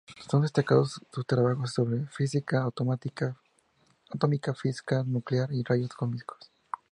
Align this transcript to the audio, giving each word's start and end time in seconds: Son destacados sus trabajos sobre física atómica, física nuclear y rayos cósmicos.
Son 0.31 0.41
destacados 0.41 0.99
sus 1.13 1.27
trabajos 1.27 1.73
sobre 1.73 2.07
física 2.07 2.65
atómica, 2.65 3.35
física 4.55 5.03
nuclear 5.03 5.53
y 5.53 5.61
rayos 5.63 5.89
cósmicos. 5.93 6.51